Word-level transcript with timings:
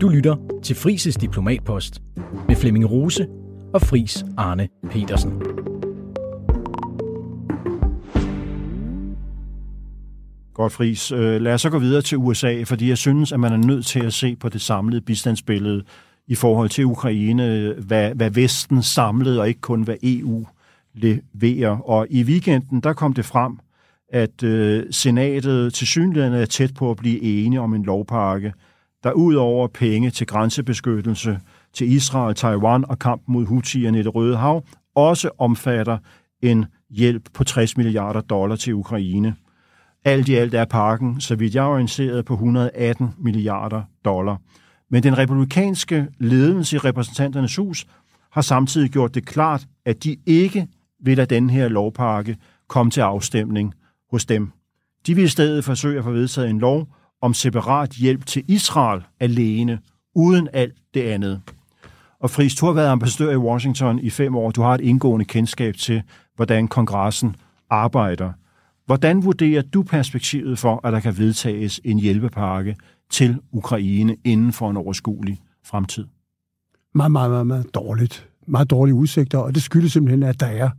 Du 0.00 0.08
lytter 0.08 0.36
til 0.62 0.76
Frises 0.76 1.16
Diplomatpost 1.16 2.02
med 2.48 2.56
Flemming 2.56 2.90
Rose 2.90 3.26
og 3.74 3.82
Fris 3.82 4.24
Arne 4.36 4.68
Petersen. 4.90 5.32
Godt, 10.54 10.72
Fris. 10.72 11.12
Øh, 11.12 11.40
lad 11.40 11.54
os 11.54 11.60
så 11.60 11.70
gå 11.70 11.78
videre 11.78 12.02
til 12.02 12.18
USA, 12.18 12.62
fordi 12.62 12.88
jeg 12.88 12.98
synes, 12.98 13.32
at 13.32 13.40
man 13.40 13.52
er 13.52 13.56
nødt 13.56 13.86
til 13.86 14.00
at 14.00 14.12
se 14.12 14.36
på 14.36 14.48
det 14.48 14.60
samlede 14.60 15.00
bistandsbillede 15.00 15.84
i 16.26 16.34
forhold 16.34 16.68
til 16.68 16.84
Ukraine, 16.84 17.74
hvad, 17.86 18.14
hvad 18.14 18.30
Vesten 18.30 18.82
samlede, 18.82 19.40
og 19.40 19.48
ikke 19.48 19.60
kun 19.60 19.82
hvad 19.82 19.96
EU 20.02 20.46
leverer. 20.94 21.90
Og 21.90 22.06
i 22.10 22.22
weekenden, 22.22 22.80
der 22.80 22.92
kom 22.92 23.14
det 23.14 23.24
frem, 23.24 23.58
at 24.12 24.42
øh, 24.42 24.84
senatet 24.90 25.74
til 25.74 25.86
synligheden 25.86 26.34
er 26.34 26.46
tæt 26.46 26.74
på 26.74 26.90
at 26.90 26.96
blive 26.96 27.20
enige 27.22 27.60
om 27.60 27.74
en 27.74 27.82
lovpakke, 27.82 28.52
der 29.08 29.14
ud 29.14 29.34
over 29.34 29.66
penge 29.66 30.10
til 30.10 30.26
grænsebeskyttelse 30.26 31.40
til 31.72 31.92
Israel, 31.92 32.34
Taiwan 32.34 32.84
og 32.88 32.98
kampen 32.98 33.32
mod 33.32 33.46
Houthierne 33.46 34.00
i 34.00 34.02
det 34.02 34.14
Røde 34.14 34.36
Hav, 34.36 34.64
også 34.94 35.30
omfatter 35.38 35.98
en 36.42 36.66
hjælp 36.90 37.22
på 37.34 37.44
60 37.44 37.76
milliarder 37.76 38.20
dollar 38.20 38.56
til 38.56 38.74
Ukraine. 38.74 39.34
Alt 40.04 40.28
i 40.28 40.34
alt 40.34 40.54
er 40.54 40.64
pakken, 40.64 41.20
så 41.20 41.36
vidt 41.36 41.54
jeg 41.54 41.64
er 41.64 41.68
orienteret, 41.68 42.24
på 42.24 42.34
118 42.34 43.10
milliarder 43.18 43.82
dollar. 44.04 44.40
Men 44.90 45.02
den 45.02 45.18
republikanske 45.18 46.06
ledelse 46.18 46.76
i 46.76 46.78
repræsentanternes 46.78 47.56
hus 47.56 47.86
har 48.32 48.42
samtidig 48.42 48.90
gjort 48.90 49.14
det 49.14 49.26
klart, 49.26 49.66
at 49.84 50.04
de 50.04 50.16
ikke 50.26 50.68
vil 51.00 51.16
lade 51.16 51.34
den 51.34 51.50
her 51.50 51.68
lovpakke 51.68 52.36
komme 52.68 52.90
til 52.90 53.00
afstemning 53.00 53.74
hos 54.10 54.26
dem. 54.26 54.52
De 55.06 55.14
vil 55.14 55.24
i 55.24 55.28
stedet 55.28 55.64
forsøge 55.64 55.98
at 55.98 56.04
få 56.04 56.10
vedtaget 56.10 56.50
en 56.50 56.58
lov 56.58 56.88
om 57.22 57.34
separat 57.34 57.90
hjælp 57.90 58.26
til 58.26 58.44
Israel 58.48 59.02
alene, 59.20 59.78
uden 60.14 60.48
alt 60.52 60.74
det 60.94 61.02
andet. 61.02 61.40
Og 62.20 62.30
Friis, 62.30 62.54
du 62.54 62.66
har 62.66 62.72
været 62.72 62.88
ambassadør 62.88 63.32
i 63.32 63.36
Washington 63.36 63.98
i 63.98 64.10
fem 64.10 64.36
år. 64.36 64.50
Du 64.50 64.62
har 64.62 64.74
et 64.74 64.80
indgående 64.80 65.24
kendskab 65.24 65.74
til, 65.76 66.02
hvordan 66.36 66.68
kongressen 66.68 67.36
arbejder. 67.70 68.32
Hvordan 68.86 69.24
vurderer 69.24 69.62
du 69.62 69.82
perspektivet 69.82 70.58
for, 70.58 70.86
at 70.86 70.92
der 70.92 71.00
kan 71.00 71.18
vedtages 71.18 71.80
en 71.84 71.98
hjælpepakke 71.98 72.76
til 73.10 73.38
Ukraine 73.52 74.16
inden 74.24 74.52
for 74.52 74.70
en 74.70 74.76
overskuelig 74.76 75.40
fremtid? 75.64 76.06
Meget, 76.94 77.12
meget, 77.12 77.30
meget, 77.30 77.46
meget 77.46 77.74
dårligt. 77.74 78.28
Meget 78.46 78.70
dårlige 78.70 78.94
udsigter, 78.94 79.38
og 79.38 79.54
det 79.54 79.62
skyldes 79.62 79.92
simpelthen, 79.92 80.22
at 80.22 80.40
der 80.40 80.46
er 80.46 80.70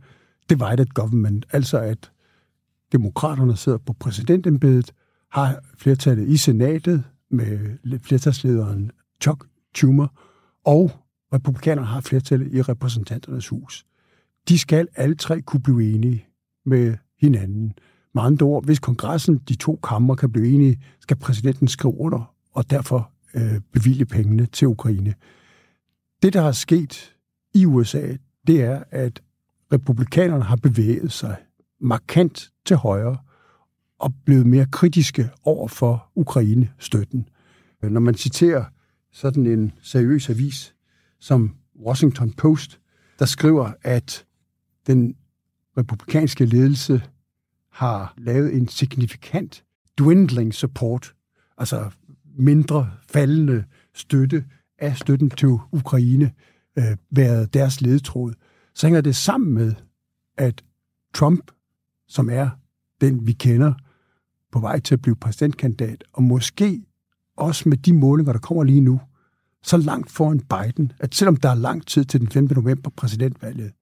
divided 0.50 0.86
government, 0.86 1.46
altså 1.52 1.78
at 1.78 2.10
demokraterne 2.92 3.56
sidder 3.56 3.78
på 3.78 3.92
præsidentembedet, 3.92 4.92
har 5.30 5.60
flertallet 5.78 6.28
i 6.28 6.36
senatet 6.36 7.04
med 7.30 7.98
flertalslederen 8.02 8.90
Chuck 9.22 9.46
Schumer, 9.74 10.06
og 10.64 10.90
republikanerne 11.32 11.86
har 11.86 12.00
flertallet 12.00 12.54
i 12.54 12.62
repræsentanternes 12.62 13.48
hus. 13.48 13.86
De 14.48 14.58
skal 14.58 14.88
alle 14.96 15.14
tre 15.14 15.40
kunne 15.40 15.62
blive 15.62 15.94
enige 15.94 16.26
med 16.66 16.96
hinanden. 17.20 17.72
Med 18.14 18.22
andre 18.22 18.46
ord, 18.46 18.64
hvis 18.64 18.78
kongressen, 18.78 19.38
de 19.48 19.54
to 19.54 19.76
kammer, 19.76 20.14
kan 20.14 20.32
blive 20.32 20.48
enige, 20.54 20.82
skal 21.00 21.16
præsidenten 21.16 21.68
skrive 21.68 21.94
under 22.00 22.34
og 22.52 22.70
derfor 22.70 23.10
øh, 23.34 23.60
bevilge 23.72 24.06
pengene 24.06 24.46
til 24.46 24.68
Ukraine. 24.68 25.14
Det, 26.22 26.32
der 26.32 26.42
har 26.42 26.52
sket 26.52 27.14
i 27.54 27.66
USA, 27.66 28.16
det 28.46 28.62
er, 28.62 28.82
at 28.90 29.22
republikanerne 29.72 30.44
har 30.44 30.56
bevæget 30.56 31.12
sig 31.12 31.36
markant 31.80 32.50
til 32.66 32.76
højre 32.76 33.16
og 34.00 34.14
blevet 34.24 34.46
mere 34.46 34.66
kritiske 34.66 35.30
over 35.42 35.68
for 35.68 36.10
Ukraine-støtten. 36.14 37.28
Når 37.82 38.00
man 38.00 38.14
citerer 38.14 38.64
sådan 39.12 39.46
en 39.46 39.72
seriøs 39.82 40.30
avis 40.30 40.74
som 41.18 41.56
Washington 41.86 42.32
Post, 42.32 42.80
der 43.18 43.24
skriver, 43.24 43.72
at 43.82 44.26
den 44.86 45.16
republikanske 45.78 46.44
ledelse 46.44 47.02
har 47.72 48.14
lavet 48.18 48.54
en 48.54 48.68
signifikant 48.68 49.64
dwindling 49.98 50.54
support, 50.54 51.14
altså 51.58 51.90
mindre 52.38 52.90
faldende 53.08 53.64
støtte 53.94 54.44
af 54.78 54.96
støtten 54.96 55.30
til 55.30 55.48
Ukraine, 55.48 56.32
øh, 56.78 56.96
været 57.10 57.54
deres 57.54 57.80
ledetråd, 57.80 58.32
så 58.74 58.86
hænger 58.86 59.00
det 59.00 59.16
sammen 59.16 59.54
med, 59.54 59.74
at 60.36 60.64
Trump, 61.14 61.50
som 62.08 62.30
er 62.30 62.50
den, 63.00 63.26
vi 63.26 63.32
kender, 63.32 63.74
på 64.52 64.60
vej 64.60 64.80
til 64.80 64.94
at 64.94 65.02
blive 65.02 65.16
præsidentkandidat, 65.16 66.04
og 66.12 66.22
måske 66.22 66.82
også 67.36 67.68
med 67.68 67.76
de 67.76 67.92
målinger, 67.92 68.32
der 68.32 68.40
kommer 68.40 68.64
lige 68.64 68.80
nu, 68.80 69.00
så 69.62 69.76
langt 69.76 70.10
foran 70.10 70.40
Biden, 70.40 70.92
at 70.98 71.14
selvom 71.14 71.36
der 71.36 71.48
er 71.48 71.54
lang 71.54 71.86
tid 71.86 72.04
til 72.04 72.20
den 72.20 72.28
5. 72.28 72.48
november 72.56 72.90
præsidentvalget, 72.96 73.72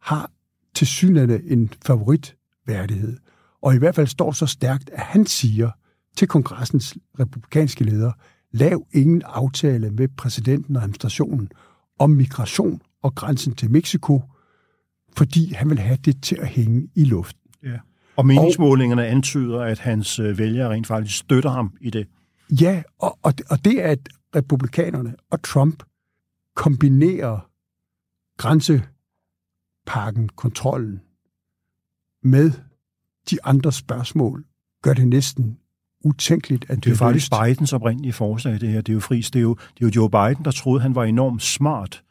har 0.00 0.30
til 0.74 0.86
synligheden 0.86 1.58
en 1.58 1.72
favoritværdighed. 1.86 3.16
Og 3.62 3.74
i 3.74 3.78
hvert 3.78 3.94
fald 3.94 4.06
står 4.06 4.32
så 4.32 4.46
stærkt, 4.46 4.90
at 4.90 5.02
han 5.02 5.26
siger 5.26 5.70
til 6.16 6.28
kongressens 6.28 6.96
republikanske 7.20 7.84
leder, 7.84 8.12
lav 8.52 8.86
ingen 8.92 9.22
aftale 9.22 9.90
med 9.90 10.08
præsidenten 10.08 10.76
og 10.76 10.82
administrationen 10.82 11.48
om 11.98 12.10
migration 12.10 12.80
og 13.02 13.14
grænsen 13.14 13.54
til 13.54 13.70
Mexico, 13.70 14.22
fordi 15.16 15.52
han 15.52 15.70
vil 15.70 15.78
have 15.78 15.98
det 16.04 16.22
til 16.22 16.36
at 16.36 16.48
hænge 16.48 16.88
i 16.94 17.04
luften. 17.04 17.50
Ja. 17.62 17.78
Og 18.16 18.26
meningsmålingerne 18.26 19.06
antyder, 19.06 19.60
at 19.60 19.78
hans 19.78 20.18
øh, 20.18 20.38
vælgere 20.38 20.70
rent 20.70 20.86
faktisk 20.86 21.18
støtter 21.18 21.50
ham 21.50 21.72
i 21.80 21.90
det. 21.90 22.06
Ja, 22.60 22.82
og, 22.98 23.18
og, 23.22 23.32
og 23.50 23.64
det 23.64 23.84
er, 23.84 23.90
at 23.90 24.08
republikanerne 24.36 25.14
og 25.30 25.42
Trump 25.42 25.82
kombinerer 26.56 27.48
grænsepakken, 28.38 30.28
kontrollen, 30.28 31.00
med 32.22 32.52
de 33.30 33.38
andre 33.44 33.72
spørgsmål, 33.72 34.44
gør 34.82 34.94
det 34.94 35.08
næsten 35.08 35.58
utænkeligt, 36.04 36.64
at 36.68 36.76
det, 36.76 36.84
det 36.84 36.92
er 36.92 36.96
faktisk. 36.96 37.32
Bidens 37.44 37.72
oprindelige 37.72 38.12
forslag, 38.12 38.60
det 38.60 38.68
her. 38.68 38.80
Det 38.80 38.92
er 38.92 38.94
jo 38.94 39.00
fris. 39.00 39.30
Det 39.30 39.38
er 39.38 39.42
jo, 39.42 39.54
det 39.54 39.84
er 39.84 39.86
jo 39.86 39.90
Joe 39.96 40.10
Biden, 40.10 40.44
der 40.44 40.50
troede, 40.50 40.80
han 40.80 40.94
var 40.94 41.04
enormt 41.04 41.42
smart 41.42 42.02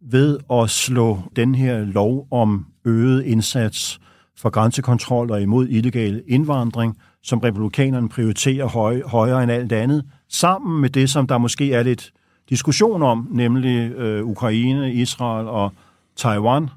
ved 0.00 0.38
at 0.52 0.70
slå 0.70 1.22
den 1.36 1.54
her 1.54 1.84
lov 1.84 2.28
om 2.30 2.66
øget 2.84 3.22
indsats 3.24 4.00
for 4.36 4.50
grænsekontrol 4.50 5.30
og 5.30 5.42
imod 5.42 5.68
illegal 5.68 6.22
indvandring, 6.26 6.98
som 7.22 7.38
republikanerne 7.38 8.08
prioriterer 8.08 8.66
høj, 8.66 9.02
højere 9.06 9.42
end 9.42 9.52
alt 9.52 9.72
andet, 9.72 10.04
sammen 10.28 10.80
med 10.80 10.90
det, 10.90 11.10
som 11.10 11.26
der 11.26 11.38
måske 11.38 11.72
er 11.72 11.82
lidt 11.82 12.12
diskussion 12.48 13.02
om, 13.02 13.28
nemlig 13.30 13.92
øh, 13.92 14.24
Ukraine, 14.24 14.94
Israel 14.94 15.46
og 15.46 15.72
Taiwan. 16.16 16.68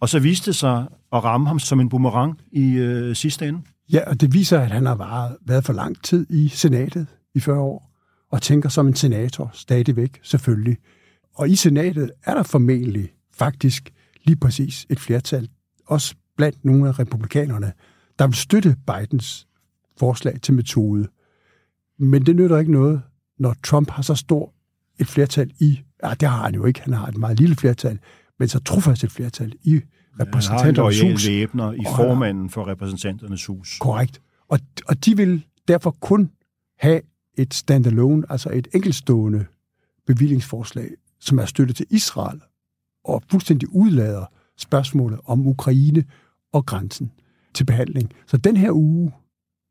Og 0.00 0.08
så 0.08 0.18
viste 0.18 0.46
det 0.46 0.56
sig 0.56 0.86
at 1.12 1.24
ramme 1.24 1.48
ham 1.48 1.58
som 1.58 1.80
en 1.80 1.88
boomerang 1.88 2.40
i 2.52 2.72
øh, 2.72 3.16
sidste 3.16 3.48
ende. 3.48 3.60
Ja, 3.92 4.10
og 4.10 4.20
det 4.20 4.34
viser, 4.34 4.60
at 4.60 4.70
han 4.70 4.86
har 4.86 4.94
varet, 4.94 5.36
været 5.46 5.64
for 5.64 5.72
lang 5.72 6.02
tid 6.02 6.26
i 6.30 6.48
senatet 6.48 7.06
i 7.34 7.40
40 7.40 7.60
år, 7.60 7.90
og 8.30 8.42
tænker 8.42 8.68
som 8.68 8.86
en 8.86 8.94
senator 8.94 9.50
stadigvæk, 9.52 10.20
selvfølgelig. 10.22 10.76
Og 11.34 11.48
i 11.48 11.56
senatet 11.56 12.10
er 12.24 12.34
der 12.34 12.42
formentlig 12.42 13.08
faktisk 13.34 13.92
lige 14.24 14.36
præcis 14.36 14.86
et 14.90 15.00
flertal, 15.00 15.48
også 15.86 16.14
blandt 16.38 16.64
nogle 16.64 16.88
af 16.88 16.98
republikanerne, 16.98 17.72
der 18.18 18.26
vil 18.26 18.36
støtte 18.36 18.76
Bidens 18.86 19.46
forslag 19.96 20.40
til 20.42 20.54
metode. 20.54 21.08
Men 21.98 22.26
det 22.26 22.36
nytter 22.36 22.58
ikke 22.58 22.72
noget, 22.72 23.02
når 23.38 23.56
Trump 23.64 23.90
har 23.90 24.02
så 24.02 24.14
stor 24.14 24.52
et 24.98 25.06
flertal 25.06 25.52
i, 25.58 25.80
ja, 26.04 26.14
det 26.20 26.28
har 26.28 26.44
han 26.44 26.54
jo 26.54 26.64
ikke, 26.64 26.82
han 26.82 26.92
har 26.92 27.06
et 27.06 27.16
meget 27.16 27.40
lille 27.40 27.56
flertal, 27.56 27.98
men 28.38 28.48
så 28.48 28.60
trofast 28.60 29.04
et 29.04 29.12
flertal 29.12 29.54
i 29.62 29.80
repræsentanternes 30.20 31.00
hus. 31.00 31.26
Han 31.26 31.60
har 31.60 31.72
i 31.72 31.84
formanden 31.96 32.50
for 32.50 32.68
repræsentanternes 32.68 33.46
hus. 33.46 33.78
Korrekt. 33.80 34.20
Og, 34.48 34.58
og 34.86 35.04
de 35.04 35.16
vil 35.16 35.44
derfor 35.68 35.96
kun 36.00 36.30
have 36.78 37.00
et 37.38 37.54
standalone, 37.54 38.26
altså 38.30 38.50
et 38.52 38.68
enkeltstående 38.74 39.44
bevillingsforslag, 40.06 40.90
som 41.20 41.38
er 41.38 41.44
støttet 41.44 41.76
til 41.76 41.86
Israel, 41.90 42.40
og 43.04 43.22
fuldstændig 43.30 43.68
udlader 43.72 44.24
spørgsmålet 44.56 45.20
om 45.24 45.46
Ukraine 45.46 46.04
og 46.52 46.66
grænsen 46.66 47.12
til 47.54 47.64
behandling. 47.64 48.12
Så 48.26 48.36
den 48.36 48.56
her 48.56 48.70
uge 48.72 49.12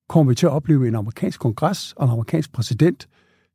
kommer 0.09 0.31
vi 0.31 0.35
til 0.35 0.45
at 0.45 0.51
opleve 0.51 0.87
en 0.87 0.95
amerikansk 0.95 1.39
kongres 1.39 1.93
og 1.93 2.05
en 2.05 2.11
amerikansk 2.11 2.51
præsident. 2.51 3.07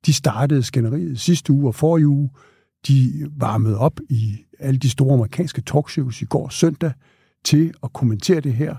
De 0.06 0.12
startede 0.12 0.62
skænderiet 0.62 1.20
sidste 1.20 1.52
uge 1.52 1.69
og 1.69 1.74
forrige 1.74 2.08
uge. 2.08 2.30
De 2.88 3.28
varmede 3.36 3.78
op 3.78 4.00
i 4.08 4.36
alle 4.58 4.78
de 4.78 4.90
store 4.90 5.14
amerikanske 5.14 5.60
talkshows 5.60 6.22
i 6.22 6.24
går 6.24 6.48
søndag 6.48 6.92
til 7.44 7.74
at 7.82 7.92
kommentere 7.92 8.40
det 8.40 8.52
her. 8.52 8.76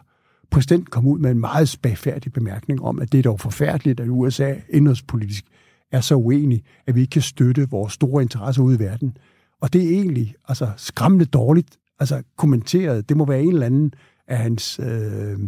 Præsidenten 0.51 0.85
kom 0.85 1.07
ud 1.07 1.19
med 1.19 1.31
en 1.31 1.39
meget 1.39 1.69
spagfærdig 1.69 2.33
bemærkning 2.33 2.81
om, 2.81 2.99
at 2.99 3.11
det 3.11 3.17
er 3.17 3.23
dog 3.23 3.39
forfærdeligt, 3.39 3.99
at 3.99 4.09
USA 4.09 4.55
indrigspolitisk 4.69 5.45
er 5.91 6.01
så 6.01 6.15
uenig, 6.15 6.63
at 6.87 6.95
vi 6.95 7.01
ikke 7.01 7.11
kan 7.11 7.21
støtte 7.21 7.69
vores 7.69 7.93
store 7.93 8.21
interesser 8.21 8.63
ude 8.63 8.75
i 8.75 8.79
verden. 8.79 9.17
Og 9.61 9.73
det 9.73 9.83
er 9.83 9.89
egentlig 9.89 10.35
altså, 10.47 10.71
skræmmende 10.77 11.25
dårligt 11.25 11.77
altså, 11.99 12.23
kommenteret. 12.37 13.09
Det 13.09 13.17
må 13.17 13.25
være 13.25 13.41
en 13.41 13.53
eller 13.53 13.65
anden 13.65 13.93
af 14.27 14.37
hans 14.37 14.79
øh, 14.79 15.39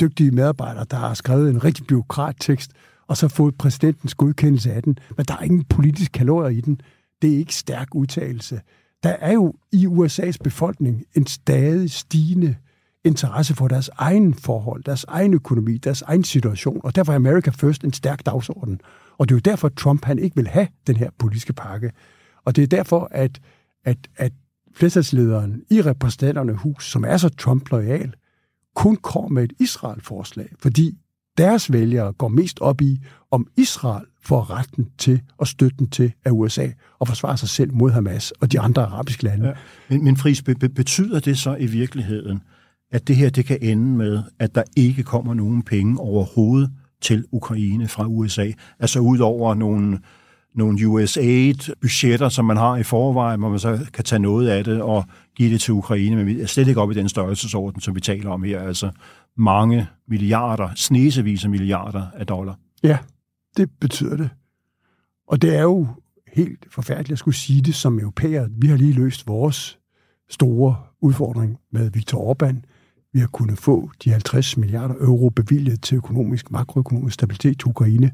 dygtige 0.00 0.30
medarbejdere, 0.30 0.86
der 0.90 0.96
har 0.96 1.14
skrevet 1.14 1.50
en 1.50 1.64
rigtig 1.64 1.86
byråkrattekst, 1.86 2.70
og 3.06 3.16
så 3.16 3.28
fået 3.28 3.54
præsidentens 3.58 4.14
godkendelse 4.14 4.72
af 4.72 4.82
den, 4.82 4.98
men 5.16 5.26
der 5.26 5.34
er 5.34 5.42
ingen 5.42 5.64
politisk 5.64 6.12
kalorier 6.12 6.58
i 6.58 6.60
den. 6.60 6.80
Det 7.22 7.34
er 7.34 7.38
ikke 7.38 7.54
stærk 7.54 7.94
udtalelse. 7.94 8.60
Der 9.02 9.08
er 9.10 9.32
jo 9.32 9.54
i 9.72 9.86
USA's 9.86 10.36
befolkning 10.44 11.04
en 11.14 11.26
stadig 11.26 11.90
stigende 11.90 12.56
interesse 13.04 13.54
for 13.54 13.68
deres 13.68 13.90
egen 13.96 14.34
forhold, 14.34 14.84
deres 14.84 15.04
egen 15.04 15.34
økonomi, 15.34 15.78
deres 15.78 16.02
egen 16.02 16.24
situation, 16.24 16.80
og 16.84 16.96
derfor 16.96 17.12
er 17.12 17.16
America 17.16 17.50
First 17.50 17.84
en 17.84 17.92
stærk 17.92 18.26
dagsorden. 18.26 18.80
Og 19.18 19.28
det 19.28 19.34
er 19.34 19.36
jo 19.36 19.50
derfor, 19.50 19.68
Trump 19.68 20.04
han 20.04 20.18
ikke 20.18 20.36
vil 20.36 20.48
have 20.48 20.68
den 20.86 20.96
her 20.96 21.10
politiske 21.18 21.52
pakke. 21.52 21.92
Og 22.44 22.56
det 22.56 22.62
er 22.62 22.66
derfor, 22.66 23.08
at, 23.10 23.40
at, 23.84 23.98
at 24.16 24.32
flertalslederen 24.78 25.62
i 25.70 25.82
repræsentanterne 25.82 26.52
hus, 26.52 26.90
som 26.90 27.04
er 27.04 27.16
så 27.16 27.28
Trump-lojal, 27.28 28.14
kun 28.74 28.96
kommer 28.96 29.28
med 29.28 29.44
et 29.44 29.52
Israel-forslag, 29.60 30.48
fordi 30.58 30.98
deres 31.38 31.72
vælgere 31.72 32.12
går 32.12 32.28
mest 32.28 32.60
op 32.60 32.80
i, 32.80 33.00
om 33.30 33.46
Israel 33.56 34.04
får 34.22 34.50
retten 34.50 34.88
til 34.98 35.20
og 35.38 35.46
støtten 35.46 35.90
til 35.90 36.12
af 36.24 36.30
USA 36.30 36.68
og 36.98 37.08
forsvare 37.08 37.36
sig 37.36 37.48
selv 37.48 37.74
mod 37.74 37.90
Hamas 37.90 38.30
og 38.30 38.52
de 38.52 38.60
andre 38.60 38.82
arabiske 38.82 39.24
lande. 39.24 39.48
Ja. 39.48 39.54
Men, 39.88 40.04
men 40.04 40.16
Friis, 40.16 40.42
be, 40.42 40.54
betyder 40.54 41.20
det 41.20 41.38
så 41.38 41.56
i 41.56 41.66
virkeligheden, 41.66 42.42
at 42.90 43.08
det 43.08 43.16
her 43.16 43.30
det 43.30 43.44
kan 43.44 43.58
ende 43.62 43.96
med, 43.96 44.22
at 44.38 44.54
der 44.54 44.62
ikke 44.76 45.02
kommer 45.02 45.34
nogen 45.34 45.62
penge 45.62 46.00
overhovedet 46.00 46.70
til 47.00 47.24
Ukraine 47.32 47.88
fra 47.88 48.06
USA? 48.06 48.52
Altså 48.78 49.00
ud 49.00 49.18
over 49.18 49.54
nogle, 49.54 49.98
nogle 50.58 50.88
USAID-budgetter, 50.88 52.28
som 52.28 52.44
man 52.44 52.56
har 52.56 52.76
i 52.76 52.82
forvejen, 52.82 53.40
hvor 53.40 53.48
man 53.48 53.58
så 53.58 53.86
kan 53.92 54.04
tage 54.04 54.18
noget 54.18 54.48
af 54.48 54.64
det 54.64 54.82
og 54.82 55.04
give 55.36 55.52
det 55.52 55.60
til 55.60 55.74
Ukraine, 55.74 56.16
men 56.16 56.26
vi 56.26 56.40
er 56.40 56.46
slet 56.46 56.68
ikke 56.68 56.80
op 56.80 56.90
i 56.90 56.94
den 56.94 57.08
størrelsesorden, 57.08 57.80
som 57.80 57.94
vi 57.94 58.00
taler 58.00 58.30
om 58.30 58.42
her. 58.42 58.60
Altså 58.60 58.90
mange 59.36 59.86
milliarder, 60.08 60.68
snesevis 60.74 61.44
af 61.44 61.50
milliarder 61.50 62.06
af 62.14 62.26
dollar. 62.26 62.58
Ja, 62.82 62.98
det 63.56 63.70
betyder 63.80 64.16
det. 64.16 64.30
Og 65.28 65.42
det 65.42 65.56
er 65.56 65.62
jo 65.62 65.86
helt 66.36 66.66
forfærdeligt 66.70 67.12
at 67.12 67.18
skulle 67.18 67.36
sige 67.36 67.60
det 67.60 67.74
som 67.74 67.98
europæer. 67.98 68.48
Vi 68.50 68.66
har 68.66 68.76
lige 68.76 68.92
løst 68.92 69.26
vores 69.26 69.78
store 70.28 70.76
udfordring 71.00 71.58
med 71.72 71.90
Viktor 71.90 72.32
Orbán. 72.32 72.56
Vi 73.12 73.18
har 73.18 73.26
kunnet 73.26 73.58
få 73.58 73.90
de 74.04 74.10
50 74.10 74.56
milliarder 74.56 74.94
euro 74.94 75.28
bevilget 75.28 75.82
til 75.82 75.96
økonomisk, 75.96 76.50
makroøkonomisk 76.50 77.14
stabilitet 77.14 77.58
til 77.58 77.68
Ukraine. 77.68 78.10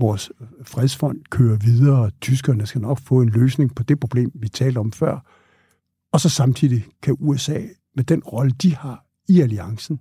Vores 0.00 0.32
fredsfond 0.64 1.20
kører 1.30 1.56
videre, 1.56 2.04
og 2.04 2.12
tyskerne 2.20 2.66
skal 2.66 2.80
nok 2.80 2.98
få 2.98 3.20
en 3.22 3.28
løsning 3.28 3.74
på 3.74 3.82
det 3.82 4.00
problem, 4.00 4.32
vi 4.34 4.48
talte 4.48 4.78
om 4.78 4.92
før. 4.92 5.18
Og 6.12 6.20
så 6.20 6.28
samtidig 6.28 6.84
kan 7.02 7.16
USA 7.18 7.60
med 7.96 8.04
den 8.04 8.22
rolle, 8.22 8.50
de 8.62 8.76
har 8.76 9.06
i 9.28 9.40
alliancen, 9.40 10.00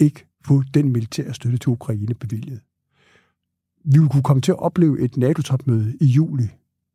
ikke 0.00 0.26
få 0.44 0.62
den 0.74 0.92
militære 0.92 1.34
støtte 1.34 1.58
til 1.58 1.68
Ukraine 1.68 2.14
bevilget. 2.14 2.60
Vi 3.84 3.98
vil 3.98 4.08
kunne 4.08 4.22
komme 4.22 4.40
til 4.40 4.52
at 4.52 4.58
opleve 4.58 5.00
et 5.00 5.16
NATO-topmøde 5.16 5.96
i 6.00 6.04
juli, 6.04 6.48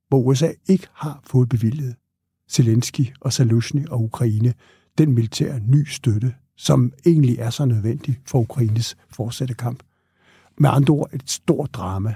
hvor 0.08 0.20
USA 0.20 0.52
ikke 0.68 0.88
har 0.94 1.20
fået 1.24 1.50
bevilget 1.50 1.96
Zelensky 2.50 3.06
og 3.22 3.34
Salushny 3.34 3.88
og 3.88 4.04
Ukraine 4.04 4.54
den 4.98 5.14
militære 5.14 5.60
ny 5.60 5.86
støtte, 5.86 6.36
som 6.56 6.94
egentlig 7.06 7.38
er 7.40 7.50
så 7.50 7.66
nødvendig 7.66 8.20
for 8.26 8.40
Ukraines 8.40 8.98
fortsatte 9.10 9.54
kamp. 9.54 9.84
Med 10.58 10.70
andre 10.70 10.94
ord 10.94 11.10
et 11.14 11.30
stort 11.30 11.74
drama. 11.74 12.16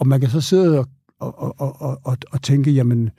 Og 0.00 0.06
man 0.06 0.20
kan 0.20 0.30
så 0.30 0.40
sidde 0.40 0.78
og, 0.78 0.86
og, 1.18 1.60
og, 1.60 1.80
og, 1.80 2.00
og, 2.04 2.16
og 2.30 2.42
tænke, 2.42 2.70
jamen, 2.70 3.10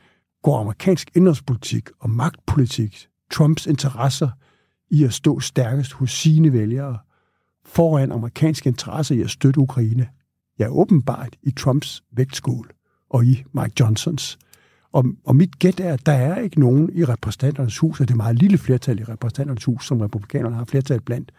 går 0.43 0.59
amerikansk 0.59 1.11
indrigspolitik 1.15 1.89
og 1.99 2.09
magtpolitik, 2.09 3.07
Trumps 3.31 3.65
interesser 3.65 4.29
i 4.89 5.03
at 5.03 5.13
stå 5.13 5.39
stærkest 5.39 5.93
hos 5.93 6.11
sine 6.11 6.53
vælgere, 6.53 6.97
foran 7.65 8.11
amerikanske 8.11 8.69
interesser 8.69 9.15
i 9.15 9.21
at 9.21 9.29
støtte 9.29 9.59
Ukraine, 9.59 10.07
ja, 10.59 10.67
åbenbart 10.67 11.35
i 11.43 11.51
Trumps 11.51 12.03
vægtskål 12.11 12.71
og 13.09 13.25
i 13.25 13.43
Mike 13.53 13.73
Johnsons. 13.79 14.39
Og, 14.91 15.05
og 15.25 15.35
mit 15.35 15.59
gæt 15.59 15.79
er, 15.79 15.93
at 15.93 16.05
der 16.05 16.11
er 16.11 16.41
ikke 16.41 16.59
nogen 16.59 16.89
i 16.93 17.05
repræsentanternes 17.05 17.77
hus, 17.77 17.99
og 17.99 18.07
det 18.07 18.13
er 18.13 18.17
meget 18.17 18.39
lille 18.39 18.57
flertal 18.57 18.99
i 18.99 19.03
repræsentanternes 19.03 19.65
hus, 19.65 19.87
som 19.87 20.01
republikanerne 20.01 20.55
har 20.55 20.65
flertal 20.65 21.01
blandt, 21.01 21.31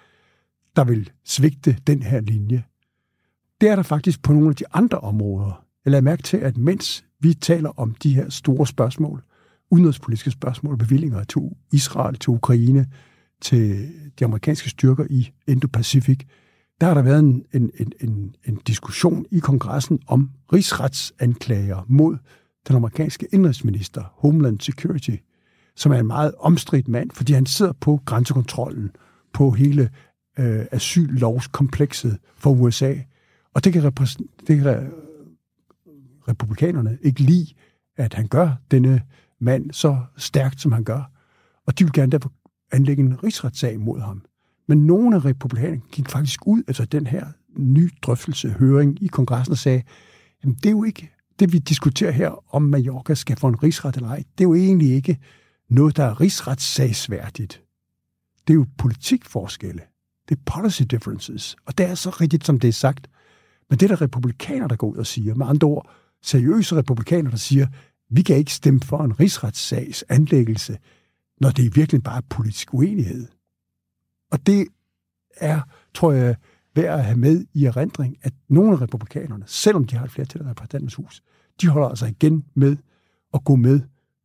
der 0.76 0.84
vil 0.84 1.10
svigte 1.24 1.76
den 1.86 2.02
her 2.02 2.20
linje. 2.20 2.64
Det 3.62 3.70
er 3.70 3.76
der 3.76 3.82
faktisk 3.82 4.22
på 4.22 4.32
nogle 4.32 4.48
af 4.48 4.54
de 4.56 4.64
andre 4.72 4.98
områder. 4.98 5.64
Jeg 5.84 5.90
lader 5.90 6.02
mærke 6.02 6.22
til, 6.22 6.36
at 6.36 6.56
mens 6.56 7.04
vi 7.20 7.34
taler 7.34 7.80
om 7.80 7.94
de 7.94 8.14
her 8.14 8.30
store 8.30 8.66
spørgsmål, 8.66 9.22
udenrigspolitiske 9.70 10.30
spørgsmål, 10.30 10.78
bevillinger 10.78 11.24
til 11.24 11.42
Israel, 11.72 12.18
til 12.18 12.30
Ukraine, 12.30 12.86
til 13.40 13.88
de 14.18 14.24
amerikanske 14.24 14.70
styrker 14.70 15.06
i 15.10 15.30
Indo-Pacific, 15.50 16.16
der 16.80 16.86
har 16.86 16.94
der 16.94 17.02
været 17.02 17.18
en, 17.18 17.44
en, 17.52 17.70
en, 17.78 17.92
en, 18.00 18.34
en 18.44 18.56
diskussion 18.66 19.26
i 19.30 19.38
kongressen 19.38 19.98
om 20.06 20.30
rigsretsanklager 20.52 21.84
mod 21.88 22.16
den 22.68 22.76
amerikanske 22.76 23.26
indrigsminister, 23.32 24.02
Homeland 24.14 24.60
Security, 24.60 25.16
som 25.76 25.92
er 25.92 25.98
en 25.98 26.06
meget 26.06 26.34
omstridt 26.38 26.88
mand, 26.88 27.10
fordi 27.10 27.32
han 27.32 27.46
sidder 27.46 27.72
på 27.80 28.00
grænsekontrollen 28.04 28.90
på 29.32 29.50
hele 29.50 29.90
øh, 30.38 30.66
asyllovskomplekset 30.72 32.18
for 32.36 32.50
USA. 32.50 32.94
Og 33.54 33.64
det 33.64 33.72
kan, 33.72 33.82
det 34.46 34.62
kan 34.62 34.92
republikanerne 36.28 36.98
ikke 37.02 37.20
lide, 37.20 37.46
at 37.96 38.14
han 38.14 38.26
gør 38.26 38.50
denne 38.70 39.02
mand 39.40 39.70
så 39.72 39.98
stærkt, 40.16 40.60
som 40.60 40.72
han 40.72 40.84
gør. 40.84 41.10
Og 41.66 41.78
de 41.78 41.84
vil 41.84 41.92
gerne 41.92 42.12
derfor 42.12 42.32
anlægge 42.72 43.02
en 43.02 43.24
rigsretssag 43.24 43.80
mod 43.80 44.00
ham. 44.00 44.24
Men 44.68 44.86
nogle 44.86 45.16
af 45.16 45.24
republikanerne 45.24 45.82
gik 45.92 46.08
faktisk 46.08 46.46
ud 46.46 46.62
efter 46.68 46.84
den 46.84 47.06
her 47.06 47.26
ny 47.56 47.90
drøftelse, 48.02 48.50
høring 48.50 49.02
i 49.02 49.06
kongressen 49.06 49.52
og 49.52 49.58
sagde, 49.58 49.82
jamen 50.44 50.54
det 50.54 50.66
er 50.66 50.70
jo 50.70 50.84
ikke 50.84 51.10
det, 51.38 51.52
vi 51.52 51.58
diskuterer 51.58 52.10
her, 52.10 52.54
om 52.54 52.62
Mallorca 52.62 53.14
skal 53.14 53.36
få 53.36 53.48
en 53.48 53.62
rigsret 53.62 53.96
eller 53.96 54.08
ej. 54.08 54.24
Det 54.38 54.44
er 54.44 54.48
jo 54.48 54.54
egentlig 54.54 54.94
ikke 54.94 55.18
noget, 55.68 55.96
der 55.96 56.04
er 56.04 56.20
rigsretssagsværdigt. 56.20 57.62
Det 58.46 58.52
er 58.52 58.54
jo 58.54 58.66
politikforskelle. 58.78 59.82
Det 60.28 60.36
er 60.36 60.40
policy 60.46 60.82
differences. 60.82 61.56
Og 61.66 61.78
det 61.78 61.86
er 61.86 61.94
så 61.94 62.10
rigtigt, 62.10 62.46
som 62.46 62.60
det 62.60 62.68
er 62.68 62.72
sagt. 62.72 63.10
Men 63.72 63.78
det 63.78 63.90
er 63.90 63.96
der 63.96 64.02
republikaner, 64.02 64.68
der 64.68 64.76
går 64.76 64.88
ud 64.88 64.96
og 64.96 65.06
siger. 65.06 65.34
Med 65.34 65.46
andre 65.46 65.68
ord, 65.68 65.90
seriøse 66.22 66.76
republikaner, 66.76 67.30
der 67.30 67.36
siger, 67.36 67.66
vi 68.10 68.22
kan 68.22 68.36
ikke 68.36 68.52
stemme 68.52 68.80
for 68.80 69.04
en 69.04 69.20
rigsretssags 69.20 70.04
anlæggelse, 70.08 70.78
når 71.40 71.50
det 71.50 71.66
er 71.66 71.70
virkelig 71.70 72.02
bare 72.02 72.22
politisk 72.22 72.74
uenighed. 72.74 73.28
Og 74.30 74.46
det 74.46 74.66
er, 75.36 75.60
tror 75.94 76.12
jeg, 76.12 76.36
værd 76.74 76.98
at 76.98 77.04
have 77.04 77.16
med 77.16 77.44
i 77.52 77.64
erindring, 77.64 78.16
at 78.22 78.32
nogle 78.48 78.72
af 78.72 78.80
republikanerne, 78.80 79.44
selvom 79.46 79.84
de 79.84 79.96
har 79.96 80.04
et 80.04 80.10
flertal 80.10 80.40
i 80.40 80.44
repræsentantens 80.44 80.94
hus, 80.94 81.22
de 81.60 81.68
holder 81.68 81.88
altså 81.88 82.06
igen 82.06 82.44
med 82.54 82.76
at 83.34 83.44
gå 83.44 83.56
med 83.56 83.80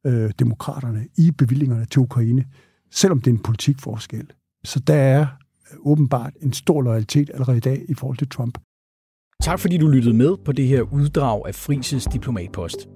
øh, 0.05 0.31
demokraterne 0.39 1.07
i 1.17 1.31
bevillingerne 1.31 1.85
til 1.85 1.99
Ukraine, 1.99 2.45
selvom 2.91 3.21
det 3.21 3.31
er 3.31 3.35
en 3.35 3.43
politikforskel. 3.43 4.31
Så 4.63 4.79
der 4.79 4.95
er 4.95 5.21
øh, 5.71 5.77
åbenbart 5.79 6.33
en 6.41 6.53
stor 6.53 6.81
loyalitet 6.81 7.29
allerede 7.33 7.57
i 7.57 7.61
dag 7.61 7.85
i 7.89 7.93
forhold 7.93 8.17
til 8.17 8.29
Trump. 8.29 8.57
Tak 9.43 9.59
fordi 9.59 9.77
du 9.77 9.87
lyttede 9.87 10.15
med 10.17 10.35
på 10.45 10.51
det 10.51 10.67
her 10.67 10.81
uddrag 10.81 11.47
af 11.47 11.55
Frises 11.55 12.05
Diplomatpost. 12.05 12.87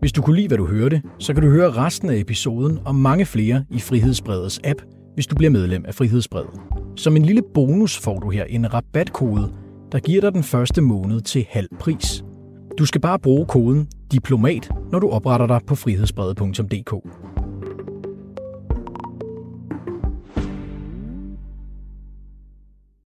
Hvis 0.00 0.12
du 0.12 0.22
kunne 0.22 0.36
lide, 0.36 0.48
hvad 0.48 0.58
du 0.58 0.66
hørte, 0.66 1.02
så 1.18 1.34
kan 1.34 1.42
du 1.42 1.48
høre 1.50 1.70
resten 1.70 2.10
af 2.10 2.16
episoden 2.16 2.78
og 2.84 2.94
mange 2.94 3.26
flere 3.26 3.64
i 3.70 3.80
Frihedsbredets 3.80 4.60
app, 4.64 4.82
hvis 5.14 5.26
du 5.26 5.34
bliver 5.36 5.50
medlem 5.50 5.84
af 5.84 5.94
Frihedsbredet. 5.94 6.50
Som 6.96 7.16
en 7.16 7.22
lille 7.22 7.42
bonus 7.54 7.98
får 7.98 8.18
du 8.18 8.30
her 8.30 8.44
en 8.44 8.74
rabatkode, 8.74 9.52
der 9.92 9.98
giver 9.98 10.20
dig 10.20 10.32
den 10.32 10.42
første 10.42 10.80
måned 10.80 11.20
til 11.20 11.46
halv 11.50 11.68
pris. 11.80 12.24
Du 12.78 12.86
skal 12.86 13.00
bare 13.00 13.18
bruge 13.18 13.46
koden 13.46 13.88
DIPLOMAT, 14.12 14.70
når 14.92 14.98
du 14.98 15.08
opretter 15.10 15.46
dig 15.46 15.60
på 15.66 15.74
frihedsbredet.dk. 15.74 16.94